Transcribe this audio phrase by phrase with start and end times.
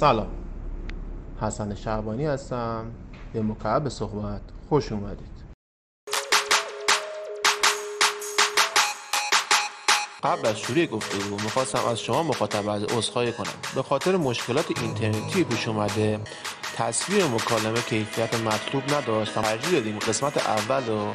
[0.00, 0.28] سلام.
[1.40, 2.90] حسن شعبانی هستم.
[3.32, 4.40] به مکعب صحبت.
[4.68, 5.36] خوش اومدید.
[10.22, 13.52] قبل از شروع گفتگو می‌خواستم از شما مخاطب از عذرخواهی کنم.
[13.74, 16.20] به خاطر مشکلات اینترنتی پیش اومده
[16.76, 19.34] تصویر مکالمه کیفیت مطلوب نداشت.
[19.34, 21.12] ترجیح دادیم قسمت اول رو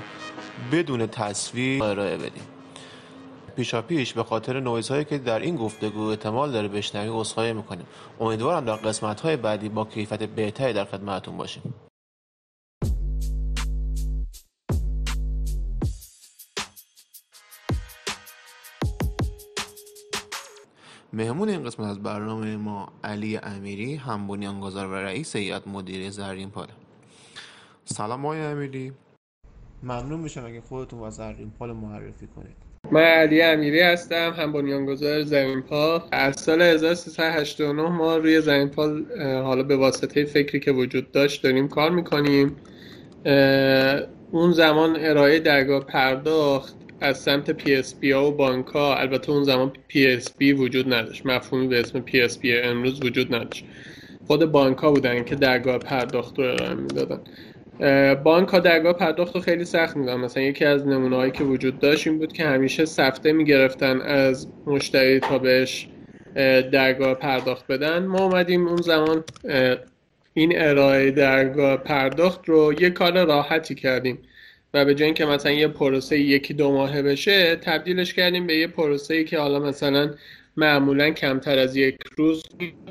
[0.72, 2.44] بدون تصویر ارائه بدیم.
[3.56, 7.86] پیشا پیش به خاطر نویز هایی که در این گفتگو احتمال داره بشنوی عذرخواهی می‌کنیم.
[8.20, 11.74] امیدوارم در قسمت های بعدی با کیفیت بهتری در خدمتتون باشیم.
[21.14, 26.50] مهمون این قسمت از برنامه ما علی امیری هم بنیانگذار و رئیس هیئت مدیره زرین
[26.50, 26.68] پال.
[27.86, 28.94] سلام آقای امیری.
[29.84, 32.71] ممنون میشم اگه خودتون و زرین پال معرفی کنید.
[32.90, 36.02] من علی امیری هستم هم بنیانگذار زمین پال.
[36.12, 41.68] از سال 1389 ما روی زمین پال حالا به واسطه فکری که وجود داشت داریم
[41.68, 42.56] کار می‌کنیم.
[44.32, 48.98] اون زمان ارائه درگاه پرداخت از سمت PSP ها و بانک ها.
[48.98, 51.26] البته اون زمان PSP وجود نداشت.
[51.26, 53.66] مفهومی به اسم PSP امروز وجود نداشت.
[54.28, 57.20] خود بانک ها بودن که درگاه پرداخت رو ارائه می‌دادن.
[58.24, 60.16] بانک ها درگاه پرداخت رو خیلی سخت میدن.
[60.16, 64.48] مثلا یکی از نمونه هایی که وجود داشت این بود که همیشه سفته می‌گرفتن از
[64.66, 65.88] مشتری تا بهش
[66.72, 68.06] درگاه پرداخت بدن.
[68.06, 69.24] ما اومدیم اون زمان
[70.34, 74.20] این ارائه درگاه پرداخت رو یه کار راحتی کردیم
[74.74, 78.68] و به جای اینکه مثلا یه پروسه یکی دو ماهه بشه تبدیلش کردیم به یه
[78.68, 80.14] پروسه که حالا مثلا
[80.58, 82.44] معمولا کمتر از یک روز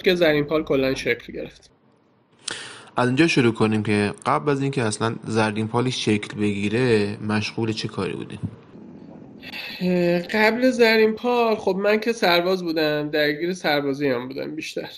[0.04, 1.70] که زرین پال کلا شکل گرفت.
[3.00, 7.88] از اینجا شروع کنیم که قبل از اینکه اصلا زرین پالی شکل بگیره مشغول چه
[7.88, 8.38] کاری بودیم
[10.32, 14.88] قبل زرین پال خب من که سرباز بودم درگیر سربازی هم بودم بیشتر.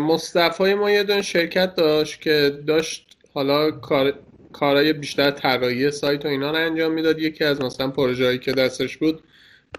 [0.00, 4.12] مصطفی ما یه دون شرکت داشت که داشت حالا کار
[4.52, 7.18] کارهای بیشتر طراحی سایت و اینا رو انجام می‌داد.
[7.18, 9.22] یکی از مثلا پروژه‌ای که دستش بود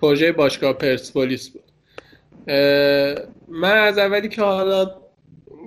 [0.01, 1.63] پروژه باشگاه پرسپولیس بود.
[3.47, 4.98] من از اولی که حالا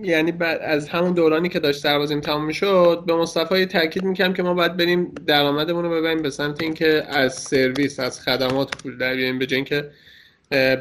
[0.02, 4.54] یعنی از همون دورانی که داشت سربازیم تمام می‌شد به مصطفی تاکید می‌کنم که ما
[4.54, 9.38] باید بریم درآمدمون رو ببریم به سمت اینکه از سرویس از خدمات پول در بیاریم
[9.38, 9.90] به اینکه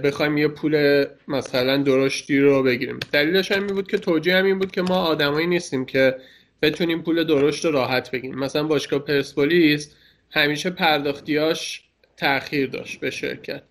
[0.04, 3.00] بخوایم یه پول مثلا درشتی رو بگیریم.
[3.12, 6.16] دلیلش هم این بود که توجیه هم این بود که ما آدمایی نیستیم که
[6.62, 8.40] بتونیم پول درشت و راحت بگیریم.
[8.40, 9.92] مثلا باشگاه پرسپولیس
[10.32, 11.84] همیشه پرداختیاش
[12.18, 13.62] تاخیر داشت به شرکت.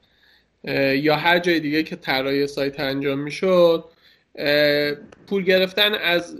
[0.94, 3.84] یا هر جای دیگه که طراحی سایت انجام می‌شد
[5.26, 6.36] پول گرفتن از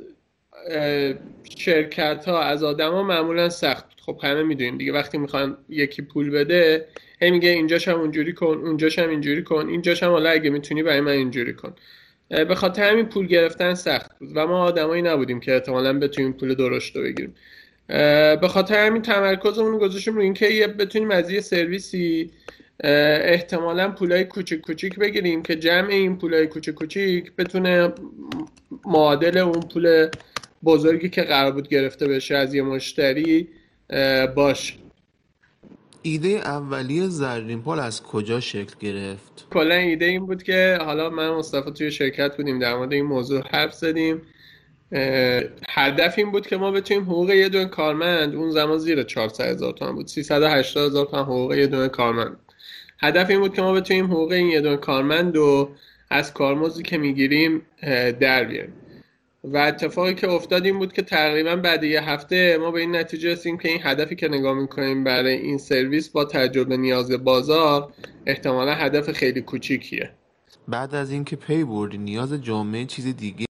[1.59, 6.87] شرکت ها از آدما معمولا سخت خب همه می‌دونیم دیگه وقتی می‌خوان یکی پول بده
[7.21, 10.83] هی میگه اینجاش هم اونجوری کن اونجاش هم اینجوری کن اینجاش هم حالا اگه می‌تونی
[10.83, 11.75] برای من اینجوری کن.
[12.29, 16.55] به خاطر همین پول گرفتن سخت بود و ما آدمایی نبودیم که احتمالا بتونیم پول
[16.55, 17.35] درشت رو بگیریم.
[18.41, 22.31] به خاطر همین تمرکزمون گذاشتیم رو اینکه بتونیم از یه سرویسی
[22.85, 27.93] احتمالا پولای کوچیک کوچیک بگیریم که جمع این پولای کوچیک کوچیک بتونه
[28.85, 30.09] معادل اون پول
[30.65, 33.49] بزرگی که قرار بود گرفته بشه از یه مشتری
[34.35, 34.79] باش
[36.03, 41.31] ایده اولیه زرین پال از کجا شکل گرفت؟ کلا ایده این بود که حالا من
[41.31, 44.23] مصطفی توی شرکت بودیم در مورد این موضوع حرف زدیم.
[45.69, 49.73] هدف این بود که ما بتونیم حقوق یه دونه کارمند اون زمان زیر 400 هزار
[49.73, 52.37] تومن بود 380 هزار تومن حقوق یه دونه کارمند.
[53.01, 55.71] هدف این بود که ما بتونیم حقوق این یه کارمند رو
[56.11, 57.63] از کارمزدی که می‌گیریم
[58.21, 58.73] در بیاریم.
[59.45, 63.33] و اتفاقی که افتاد این بود که تقریبا بعد یه هفته ما به این نتیجه
[63.33, 67.93] رسیدیم که این هدفی که نگاه می‌کنیم برای این سرویس با تجربه نیاز بازار
[68.27, 70.11] احتمالا هدف خیلی کوچیکیه.
[70.69, 73.47] بعد از اینکه پی بردی نیاز جامعه چیز دیگه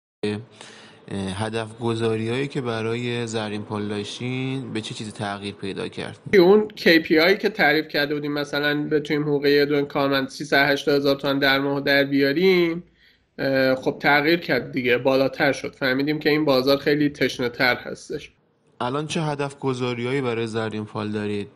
[1.13, 7.39] هدف گذاری هایی که برای زرین داشتین به چه چیزی تغییر پیدا کرد؟ اون KPI
[7.39, 11.81] که تعریف کرده بودیم مثلا بتونیم حقوق یه دون کارمند 380 هزار تومن در ماه
[11.81, 12.83] در بیاریم
[13.77, 15.75] خب تغییر کرد دیگه بالاتر شد.
[15.75, 18.33] فهمیدیم که این بازار خیلی تشنه تر هستش.
[18.81, 21.49] الان چه هدف گذاری برای زرین پال دارید؟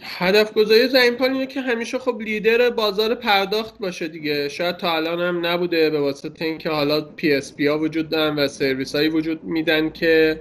[0.00, 4.48] هدف گذاری زرین پال اینه که همیشه خب لیدر بازار پرداخت باشه دیگه.
[4.48, 8.94] شاید تا الان هم نبوده به واسطه اینکه حالا PSP ها وجود دارن و سرویس
[8.94, 10.40] هایی وجود میدن که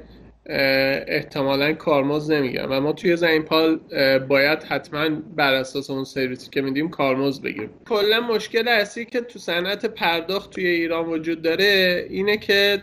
[1.07, 3.79] احتمالا کارمزد نمی‌گیرن و ما توی زرین پال
[4.19, 7.69] باید حتما بر اساس اون سرویسی که میدیم کارمزد بگیریم.
[7.89, 12.81] کلا مشکل اصلی که تو صنعت پرداخت توی ایران وجود داره اینه که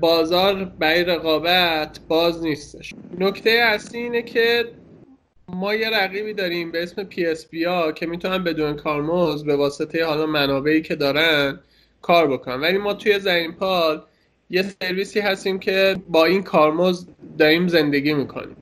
[0.00, 2.94] بازار برای رقابت باز نیستش.
[3.18, 4.64] نکته اصلی اینه که
[5.48, 10.26] ما یه رقیبی داریم به اسم PSP ها که می‌تونن بدون کارمزد به واسطه حالا
[10.26, 11.60] منابعی که دارن
[12.02, 12.60] کار بکنن.
[12.60, 14.02] ولی ما توی زرین پال
[14.50, 17.06] یه سرویسی هستیم که با این کارمزد
[17.38, 18.56] داریم زندگی می‌کنیم.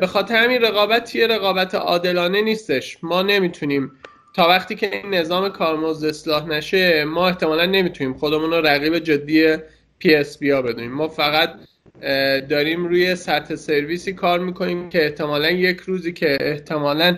[0.00, 2.98] به خاطر همین رقابت یه رقابت عادلانه نیستش.
[3.02, 3.92] ما نمی‌تونیم
[4.34, 9.56] تا وقتی که این نظام کارمزد اصلاح نشه ما احتمالا نمی‌تونیم خودمون رو رقیب جدی
[9.98, 10.92] پی اس بی ها بدونیم.
[10.92, 11.54] ما فقط
[12.48, 17.16] داریم روی سطح سرویسی کار می‌کنیم که احتمالا یک روزی که احتمالا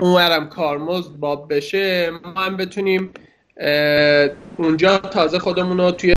[0.00, 3.10] اونورم کارمزد باب بشه ما هم بتونیم
[4.56, 6.14] اونجا تازه خودمون رو توی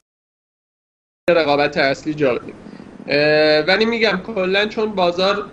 [1.29, 2.55] رقابت اصلی جا بدیم.
[3.67, 5.45] ولی میگم کلا چون بازار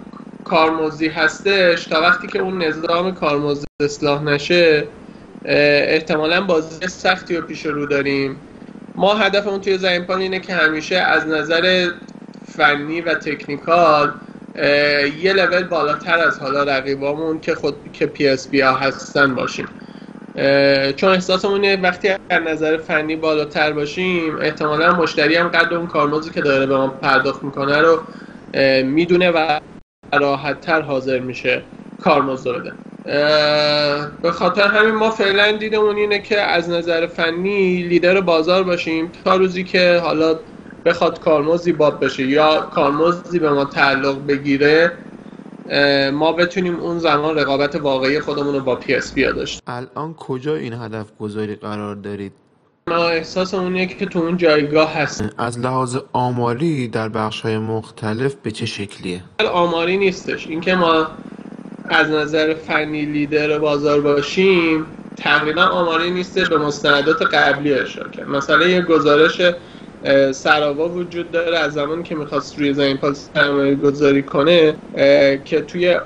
[0.44, 4.86] کارمزدی هستش تا وقتی که اون نظام کارمزدی اصلاح نشه
[5.44, 8.36] احتمالا بازی سختی رو پیش رو داریم.
[8.94, 11.90] ما هدفمون توی زرین اینه که همیشه از نظر
[12.56, 14.14] فنی و technical
[15.18, 19.68] یه level بالاتر از حالا رقیبامون که خود که PSP ها هستن باشیم.
[20.96, 26.40] چون احساسمونه وقتی از نظر فنی بالاتر باشیم احتمالا مشتری هم قدر اون کارمزدی که
[26.40, 28.02] داره به ما پرداخت می‌کنه رو
[28.84, 29.58] می‌دونه و
[30.14, 31.66] راحت تر حاضر میشه
[31.98, 32.72] کارمزد بده
[34.22, 39.36] به خاطر همین ما فعلا دیدمون اینه که از نظر فنی لیدر بازار باشیم تا
[39.36, 40.40] روزی که حالا
[40.84, 44.92] بخواد کارمزدی باب بشه یا کارمزدی به ما تعلق بگیره
[46.12, 49.62] ما بتونیم اون زمان رقابت واقعی خودمون رو با پی اس بی داشت.
[49.66, 52.32] الان کجا این هدف گذاری قرار دارید؟
[52.88, 55.24] ما احساس اونه که تو اون جایگاه هست.
[55.38, 59.20] از لحاظ آماری در بخش های مختلف به چه شکلیه؟
[59.52, 60.46] آماری نیستش.
[60.46, 61.06] اینکه ما
[61.88, 68.28] از نظر فنی لیدر بازار باشیم تقریبا آماری نیستش به مستندات قبلی اشاره کرد.
[68.28, 69.40] مثلا یه گزارش
[70.32, 74.78] سراوا وجود داره از زمانی که می‌خواست روی زمین پال سرمایه گذاری کنه
[75.44, 76.00] که توی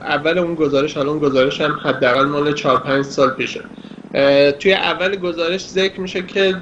[0.00, 3.64] اول اون گزارش حالا اون گزارش هم حداقل مال 4 5 سال پیشه.
[4.58, 6.56] توی اول گزارش ذکر میشه که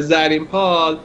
[0.00, 0.98] زرین پال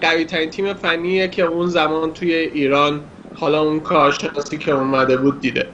[0.00, 5.40] قوی ترین تیم فنیه که اون زمان توی ایران حالا اون کارشناسی که اومده بود
[5.40, 5.72] دیده.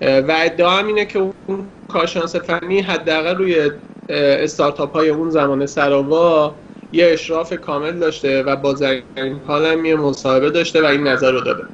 [0.00, 3.70] و ادعا اینه که اون کارشناس فنی حداقل روی
[4.08, 6.54] استارتاپ های اون زمان سراوا
[6.92, 9.02] یه اشراف کامل داشته و با زرین
[9.48, 11.64] هم یه مصاحبه داشته و این نظر رو داده.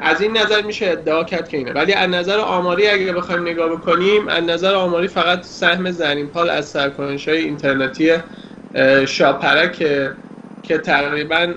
[0.00, 1.72] از این نظر میشه ادعا کرد که اینه.
[1.72, 6.50] ولی از نظر آماری اگه بخوایم نگاه بکنیم از نظر آماری فقط سهم زرین پال
[6.50, 8.12] از سرکنش های اینترنتی
[9.06, 9.76] شاپرک
[10.62, 11.54] که تقریبا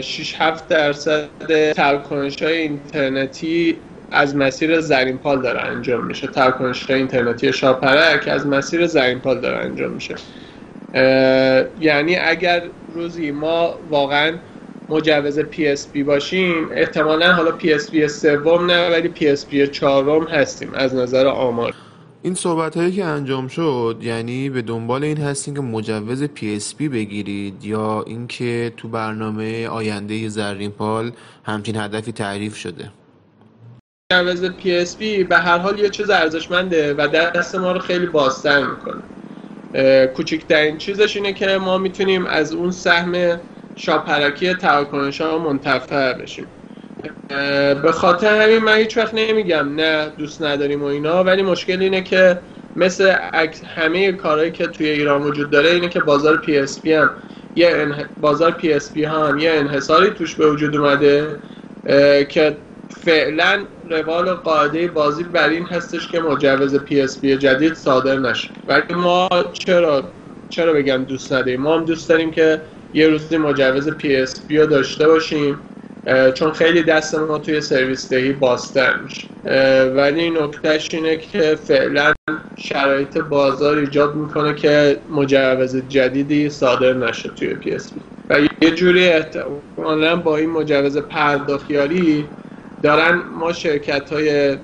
[0.00, 1.28] 6 7 درصد
[1.72, 3.76] ترکنش های اینترنتی
[4.10, 6.26] از مسیر زرین پال داره انجام میشه.
[6.26, 10.14] ترکنش های اینترنتی شاپرک از مسیر زرین پال داره انجام میشه.
[11.80, 12.62] یعنی اگر
[12.94, 14.38] روزی ما واقعا
[14.88, 21.74] مجوز PSP باشیم احتمالا حالا PSP سوم نه ولی PSP چهارم هستیم از نظر آمار.
[22.22, 27.64] این صحبت هایی که انجام شد یعنی به دنبال این هستیم که مجوز PSP بگیرید
[27.64, 31.12] یا اینکه تو برنامه آینده زرین پال
[31.44, 32.90] همچین هدفی تعریف شده؟
[34.12, 39.02] مجوز PSP به هر حال یه چیز ارزشمنده و دست ما رو خیلی بازتر می‌کنه.
[40.14, 43.40] کوچکترین چیزش اینه که ما می‌تونیم از اون سهم
[43.74, 46.46] شاپرکی تراکنش ها منتفع بشیم.
[47.82, 52.02] به خاطر همین من هیچ وقت نمیگم نه دوست نداریم و اینا ولی مشکل اینه
[52.02, 52.40] که
[52.76, 53.16] مثل
[53.74, 57.10] همه کارهایی که توی ایران وجود داره اینه که بازار PSP هم
[57.54, 61.40] یه بازار PSP هم یه انحصاری توش به وجود اومده
[62.28, 68.50] که فعلا روال قاعده بازی بر این هستش که مجوز PSP جدید صادر نشه.
[68.68, 70.04] ولی ما چرا
[70.48, 72.60] چرا بگم دوست نداریم؟ ما هم دوست داریم که
[72.92, 75.60] یه روزی مجوز PSP رو داشته باشیم
[76.34, 79.24] چون خیلی دست ما توی سرویس دهی بازتر میشه.
[79.96, 82.12] ولی نکتهش اینه که فعلا
[82.56, 88.00] شرایط بازار ایجاد می‌کنه که مجوز جدیدی صادر نشه توی PSP
[88.30, 92.28] و یه جوری احتمالا با این مجوز پرداخت‌یاری
[92.84, 94.58] دارن ما شرکت های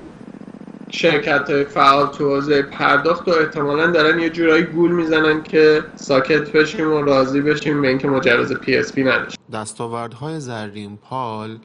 [0.91, 6.53] شرکت های فعال تو حوزه پرداخت و احتمالا دارن یه جورایی گول می‌زنن که ساکت
[6.53, 11.59] بشیم و راضی بشیم به اینکه مجوز PSP نداشت دستاوردهای زرین پال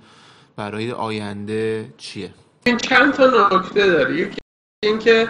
[0.55, 2.29] برای آینده چیه؟
[2.65, 4.15] این چند تا نکته داره.
[4.15, 4.37] یکی
[4.83, 5.27] اینکه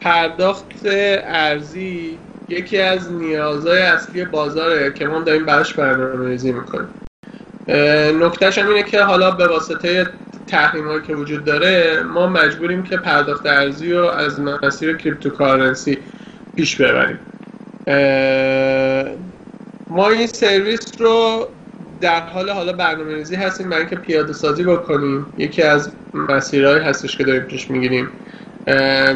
[0.00, 6.88] پرداخت ارزی یکی از نیازهای اصلی بازاره که ما داریم براش برنامه ریزی می‌کنیم.
[8.20, 10.06] نکتهش هم اینه که حالا به واسطه
[10.48, 15.98] تحریم که وجود داره ما مجبوریم که پرداخت ارزی رو از مسیر cryptocurrency
[16.56, 17.18] پیش ببریم.
[19.90, 21.48] ما این سرویس رو
[22.00, 23.68] در حال حالا برنامه ریزی هستیم.
[23.70, 28.10] برای اینکه پیاده سازی بکنیم یکی از مسیرهایی هستش که داریم پیش می‌گیریم.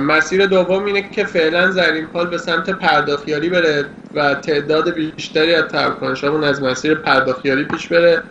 [0.01, 3.85] مسیر دوم اینه که فعلا زرین پال به سمت پرداخیاری بره
[4.15, 8.23] و تعداد بیشتری از تراکنشامون از مسیر پرداخیاری پیش بره.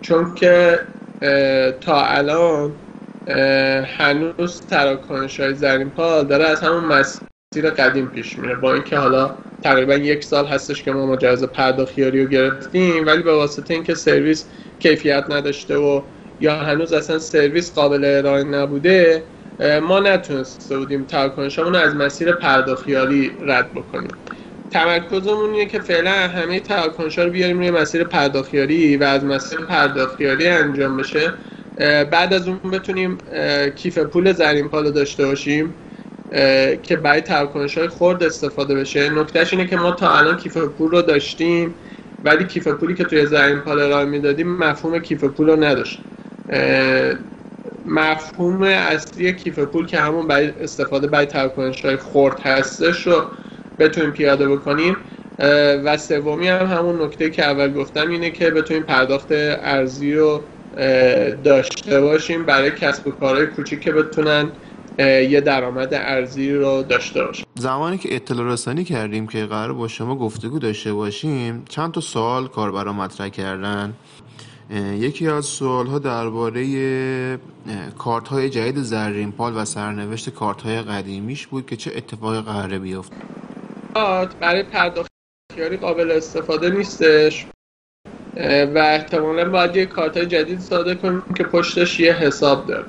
[0.00, 0.80] چون که
[1.80, 2.80] تا الان
[3.86, 8.54] هنوز تراکنش های زرین پال داره از همون مسیر قدیم پیش میره.
[8.54, 13.32] با اینکه حالا تقریبا یک سال هستش که ما مجوز پرداخیاری رو گرفتیم ولی به
[13.32, 16.02] واسطه اینکه سرویس کیفیت نداشته و
[16.40, 19.28] یا هنوز اصلا سرویس قابل ارائه نبوده
[19.82, 24.16] ما نتونسته بودیم تراکنشمون از مسیر پرداخیاری رد بکنیم.
[24.70, 30.48] تمرکزمون اینه که فعلا همه تراکنش رو بیاریم روی مسیر پرداخیاری و از مسیر پرداخیاری
[30.48, 31.34] انجام بشه.
[32.10, 33.18] بعد از اون بتونیم
[33.76, 35.74] کیف پول زرین پال داشته باشیم
[36.82, 39.10] که برای تراکنش های خورد استفاده بشه.
[39.10, 41.74] نکتهش اینه که ما تا الان کیف پول رو داشتیم
[42.24, 46.04] ولی کیف پولی که توی زرین پال ارائه می‌دادیم مفهوم کیف پول رو نداشت.
[47.84, 53.30] مفهوم اصلی کیف پول که همون برای استفاده برای تراکنش های خورد هستش رو
[53.78, 54.96] بتونیم پیاده بکنیم.
[55.84, 60.40] و سومی هم همون نکته که اول گفتم اینه که بتونیم پرداخت ارزی رو
[61.44, 64.48] داشته باشیم برای کسب و کارهای کوچیک که بتونن
[64.98, 70.16] یه درآمد ارزی رو داشته باشیم زمانی که اطلاع رسانی کردیم که قرار با شما
[70.16, 73.94] گفتگو داشته باشیم چند تا سوال کاربرا مطرح کردن.
[74.98, 77.38] یکی از سوال ها درباره
[77.98, 82.78] کارت های جدید زرین پال و سرنوشت کارت های قدیمیش بود که چه اتفاقی قراره
[83.96, 85.10] بیفت برای پرداخت
[85.80, 87.46] قابل استفاده نیستش.
[88.74, 92.86] و احتمالا باید یه کارت جدید ساده کنیم که پشتش یه حساب داره.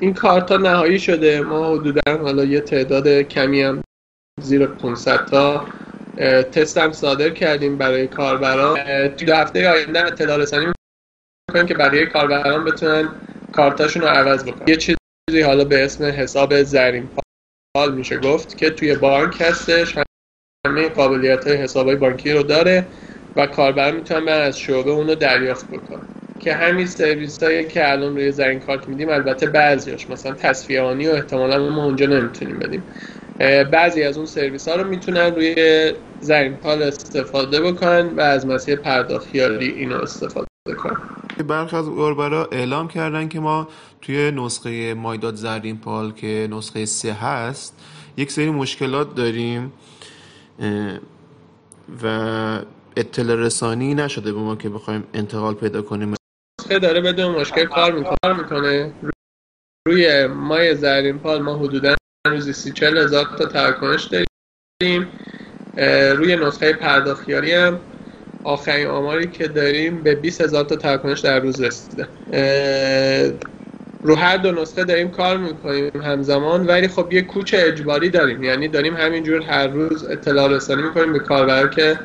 [0.00, 1.40] این کارت ها نهایی شده.
[1.40, 3.82] ما حدودا حالا یه تعداد کمی هم
[4.42, 5.66] زیر 500 تا
[6.52, 9.08] تست هم صادر کردیم برای کاربران.
[9.08, 10.66] تو هفته آینده اطلاع رسانی
[11.48, 13.08] می‌کنیم که بقیه کاربران بتونن
[13.52, 14.68] کارتاشون رو عوض بکنن.
[14.68, 17.08] یه چیزی حالا به اسم حساب زرین.
[17.76, 18.18] پال میشه.
[18.18, 19.98] گفت که توی بانک هستش
[20.66, 22.86] همه قابلیت های حساب های بانکی رو داره
[23.36, 26.06] و کاربر می‌تونن از شعبه اونو دریافت بکنن
[26.40, 30.86] که همین سرویس هایی که الان روی زرین کارت میدیم البته بعضیاش مثلا تصفیه و
[30.86, 32.84] احتمالا ما اونجا نمی‌تونیم بدیم.
[33.72, 38.76] بعضی از اون سرویس ها رو می‌تونن روی زرین پال استفاده بکنن و از مسیر
[38.76, 40.46] پرداختیاری اینو استفاده
[40.76, 40.96] کنن.
[41.42, 43.68] برخی از کاربرا اعلام کردن که ما
[44.02, 47.84] توی نسخه مایداد زرین پال که نسخه سه هست
[48.16, 49.72] یک سری مشکلات داریم
[52.02, 52.06] و
[52.96, 56.14] اطلاع رسانی نشده به ما که بخوایم انتقال پیدا کنیم.
[56.60, 58.92] نسخه داره بدون مشکل کار می‌کنه, می‌کنه.
[59.88, 61.94] روی مای زرین پال ما حدودا
[62.26, 65.08] روزی سی چل هزار تا تراکنش داریم.
[66.16, 67.80] روی نسخه پرداختیاری هم
[68.48, 72.08] آخرین آماری که داریم به 20 هزار تا تراکنش در روز رسیده.
[74.02, 78.42] رو هر دو نسخه داریم کار می‌کنیم همزمان ولی خب یه کوچ اجباری داریم.
[78.42, 81.98] یعنی داریم همینجور هر روز اطلاع رسانی می‌کنیم به کاربر که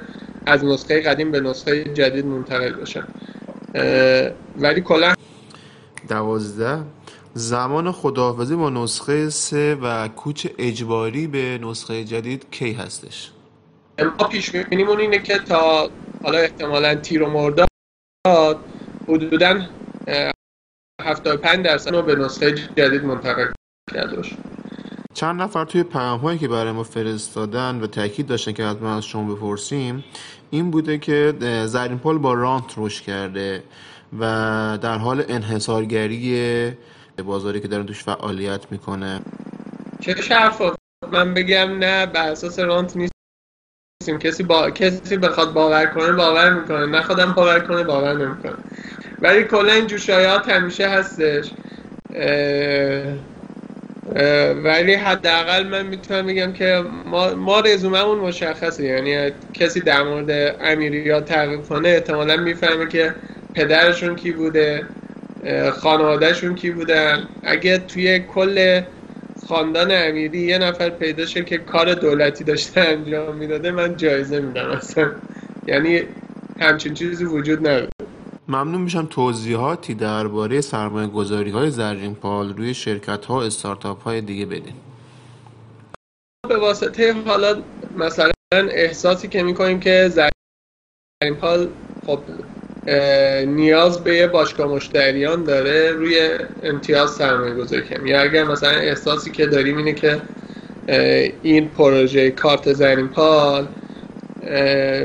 [0.45, 3.07] از نسخه قدیم به نسخه جدید منتقل بشن.
[4.57, 5.13] ولی کلا
[6.09, 6.79] دوازده.
[7.33, 13.31] زمان خداحافظی با نسخه سه و کوچ اجباری به نسخه جدید کی هستش؟
[14.19, 15.89] ما پیش بینیمون اینه که تا
[16.23, 17.67] حالا احتمالا تیر و مرداد
[19.07, 19.67] حدودا
[21.01, 23.45] 75 درصد رو به نسخه جدید منتقل
[23.93, 24.35] کرده باشه.
[25.13, 29.05] چند نفر توی پیام هایی که برای ما فرستادن و تاکید داشتن که حتما از
[29.05, 30.03] شما بپرسیم
[30.49, 31.33] این بوده که
[31.65, 33.63] زرین پال با رانت رشد کرده
[34.19, 34.23] و
[34.81, 36.71] در حال انحصارگری
[37.25, 39.19] بازاری که داره توش فعالیت می‌کنه.
[39.99, 40.61] چه حرف
[41.11, 42.95] من بگم نه بر اساس رانت
[44.09, 46.85] نیستیم کسی با کسی بخواد باور کنه باور می‌کنه.
[46.85, 48.57] نه خودم باور کنه باور نمی‌کنه.
[49.21, 51.51] ولی کلا این جوشایات همیشه هستش.
[54.63, 58.83] ولی حداقل من می‌تونم بگم که ما, ما رزوممون مشخصه.
[58.83, 63.15] یعنی کسی در مورد امیریات تحقیق کنه احتمالا می‌فهمه که
[63.53, 64.87] پدرشون کی بوده
[65.71, 67.27] خانوادهشون کی بودن.
[67.43, 68.81] اگه توی کل
[69.47, 74.69] خاندان امیری یه نفر پیدا شه که کار دولتی داشته انجام می‌داده من جایزه میدم
[74.69, 75.11] اصلا.
[75.67, 76.01] یعنی
[76.59, 77.89] همچین چیزی وجود نداره.
[78.47, 84.21] ممنون میشم توضیحاتی درباره سرمایه گذاری های زرین پال روی شرکت ها و استارتاپ های
[84.21, 84.75] دیگه بدین.
[86.49, 87.61] به واسطه حالا
[87.97, 91.67] مثلا احساسی که می‌کنیم که زرین پال
[92.05, 92.19] خب
[93.45, 98.05] نیاز به یه باشگاه مشتریان داره روی امتیاز سرمایه گذاری کنیم.
[98.05, 100.21] یا اگر مثلا احساسی که داریم اینه که
[101.41, 103.67] این پروژه کارت زرین پال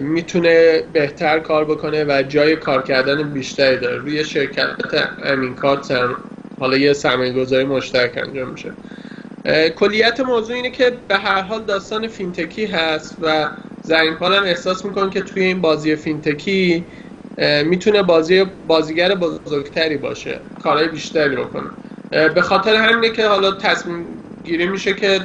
[0.00, 3.96] می‌تونه بهتر کار بکنه و جای کار کردن بیشتری داره.
[3.96, 4.68] روی شرکت
[5.24, 5.98] امین کارت
[6.58, 8.72] حالا یه سرمایه گذاری مشترک انجام میشه.
[9.76, 13.48] کلیت موضوع اینه که به هر حال داستان fintech ی هست و
[13.82, 16.84] زرین پال هم احساس می‌کنه که توی این بازی fintech ی
[17.64, 21.70] می‌تونه بازی بازیگر بزرگتری باشه کارهای بیشتری رو کنه
[22.28, 24.06] به خاطر همینه که حالا تصمیم
[24.44, 25.20] گیری میشه که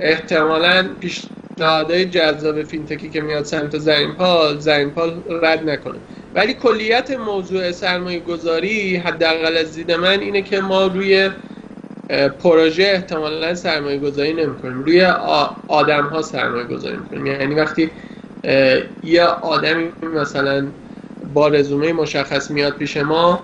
[0.00, 5.98] احتمالا پیشنهادهای جذاب فینتکی که میاد سمت زرین پال زرین پال رد نکنه.
[6.34, 11.30] ولی کلیت موضوع سرمایه گذاری حداقل از دید من اینه که ما روی
[12.42, 15.04] پروژه احتمالا سرمایه گذاری نمی کنیم روی
[15.68, 17.90] آدم ها سرمایه گذاری کنیم یعنی وقتی
[19.02, 20.66] یه آدمی مثلا
[21.34, 23.42] با رزومه مشخص میاد پیش ما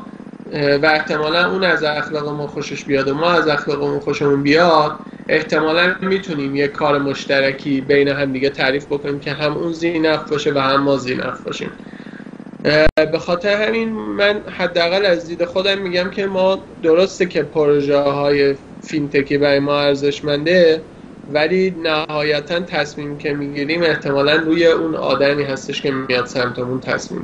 [0.52, 4.96] و احتمالا اون از اخلاق ما خوشش بیاد و ما از اخلاقمون خوشمون بیاد
[5.28, 10.52] احتمالا می‌تونیم یه کار مشترکی بین هم دیگه تعریف بکنیم که هم اون زینف باشه
[10.52, 11.70] و هم ما زینف باشیم.
[13.12, 18.56] به خاطر همین من حداقل از دید خودم میگم که ما درسته که پروژه های
[18.80, 20.84] فینتکی برای ما ارزشمنده
[21.28, 27.22] ولی نهایتا تصمیم که می‌گیریم احتمالا روی اون آدمی هستش که میاد سمتمون تصمیم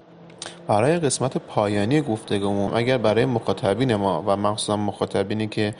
[0.68, 2.74] برای قسمت پایانی گفتگومون.
[2.74, 5.74] اگر برای مخاطبین ما و مخصوصا مخاطبینی که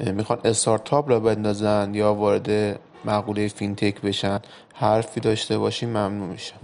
[0.00, 4.40] می‌خوان استارتاپ را بندازن یا وارد مقوله فینتک بشن
[4.74, 6.56] حرفی داشته باشیم ممنون میشم.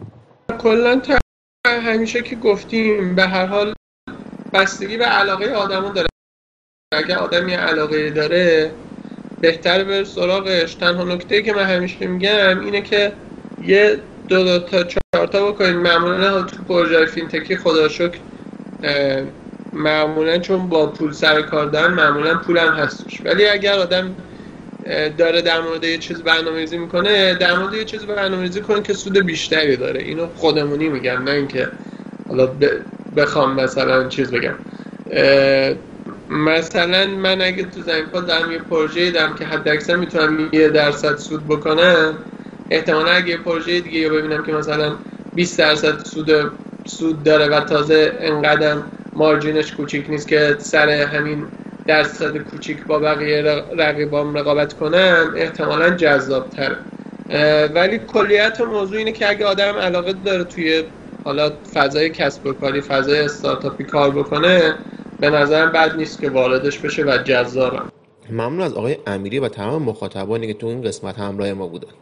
[0.59, 1.01] کلا
[1.67, 3.75] همیشه که گفتیم به هر حال
[4.53, 6.09] بستگی به علاقه آدمو داره.
[6.95, 8.73] اگر آدمی علاقه داره
[9.41, 10.75] بهتر به سراغش.
[10.75, 13.13] تنها نکته که من همیشه میگم اینه که
[13.65, 13.99] یه
[14.33, 18.19] دو, تا چهار تا بکنید معمولا تو پروژه فینتکی خدا شکر
[19.73, 23.25] معمولا چون با پول سر کار دارن معمولا پولم هستش.
[23.25, 24.17] ولی اگر آدم
[25.19, 29.19] داره در مورد یه چیز برنامه‌ریزی می‌کنه در مورد یه چیز برنامه‌ریزی کنه که سود
[29.27, 30.03] بیشتری داره.
[30.03, 31.69] اینو خودمونی میگم نه اینکه
[32.29, 32.55] حالا
[33.17, 34.55] بخوام مثلا چیز بگم.
[36.29, 41.17] مثلا من اگه تو زمین دارم یه پروژه دارم که حد اکثر می‌تونم یه درصد
[41.17, 42.19] سود بکنم
[42.73, 44.97] احتمالا اگه یه پروژه دیگه یا ببینم که مثلا
[45.35, 46.53] 20 درصد سود
[46.85, 48.77] سود داره و تازه انقدر
[49.15, 51.47] مارجینش کوچیک نیست که سر همین
[51.87, 53.43] درصد کوچیک با بقیه
[53.77, 56.79] رقیبام رقابت کنم احتمالا جذاب تره
[57.75, 60.85] ولی کلیت موضوع اینه که اگه آدم علاقه داره توی
[61.25, 64.79] حالا فضای کسب و کاری فضای استارتاپی کار بکنه
[65.21, 67.89] به نظرم بد نیست که واردش بشه و جذابم
[68.31, 71.93] ممنون از آقای امیری و تمام مخاطبانی که تو این قسمت همراه ما بودن.